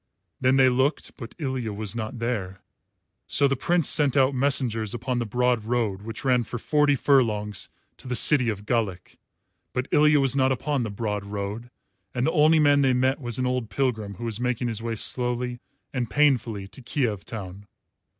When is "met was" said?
12.93-13.37